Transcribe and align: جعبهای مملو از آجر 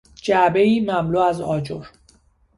جعبهای 0.15 0.79
مملو 0.79 1.19
از 1.19 1.41
آجر 1.41 1.85